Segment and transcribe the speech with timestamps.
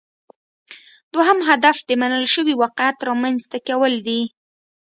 [1.13, 4.21] دوهم هدف د منل شوي واقعیت رامینځته کول دي